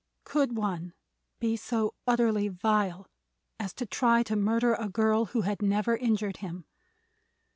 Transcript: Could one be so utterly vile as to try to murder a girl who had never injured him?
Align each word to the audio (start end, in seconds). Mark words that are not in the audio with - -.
Could 0.23 0.57
one 0.57 0.93
be 1.39 1.55
so 1.55 1.93
utterly 2.07 2.47
vile 2.47 3.05
as 3.59 3.71
to 3.75 3.85
try 3.85 4.23
to 4.23 4.35
murder 4.35 4.73
a 4.73 4.89
girl 4.89 5.25
who 5.25 5.41
had 5.41 5.61
never 5.61 5.95
injured 5.95 6.37
him? 6.37 6.65